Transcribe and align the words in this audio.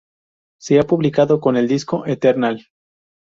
Se 0.59 0.79
ha 0.79 0.83
publicado 0.83 1.39
con 1.39 1.57
el 1.57 1.67
disco 1.67 2.07
"Eternal". 2.07 2.65